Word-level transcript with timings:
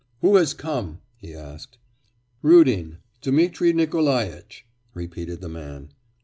'Who 0.21 0.35
has 0.37 0.55
come?' 0.55 0.99
he 1.15 1.35
asked. 1.35 1.77
'Rudin, 2.41 2.97
Dmitri 3.21 3.71
Nikolaitch,' 3.71 4.65
repeated 4.95 5.41
the 5.41 5.47
man. 5.49 5.89